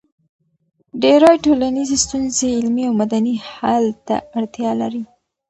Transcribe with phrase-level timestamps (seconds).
[1.01, 5.03] ډېری ټولنیزې ستونزې علمي او مدني حل ته اړتیا لري.